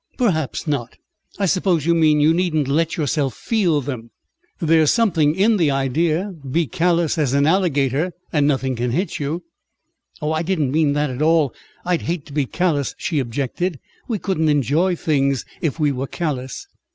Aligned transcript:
"Perhaps 0.17 0.65
not. 0.65 0.97
I 1.37 1.45
suppose 1.45 1.85
you 1.85 1.93
mean 1.93 2.19
you 2.19 2.33
needn't 2.33 2.67
let 2.67 2.97
yourself 2.97 3.35
feel 3.35 3.81
them. 3.81 4.09
There's 4.59 4.89
something 4.89 5.35
in 5.35 5.57
the 5.57 5.69
idea: 5.69 6.33
be 6.49 6.65
callous 6.65 7.19
as 7.19 7.33
an 7.33 7.45
alligator 7.45 8.11
and 8.33 8.47
nothing 8.47 8.75
can 8.75 8.89
hit 8.89 9.19
you." 9.19 9.43
"I 10.19 10.41
don't 10.41 10.71
mean 10.71 10.93
that 10.93 11.11
at 11.11 11.21
all. 11.21 11.53
I'd 11.85 12.01
hate 12.01 12.25
to 12.25 12.33
be 12.33 12.47
callous," 12.47 12.95
she 12.97 13.19
objected. 13.19 13.77
"We 14.07 14.17
couldn't 14.17 14.49
enjoy 14.49 14.95
things 14.95 15.45
if 15.61 15.79
we 15.79 15.91
were 15.91 16.07
callous." 16.07 16.65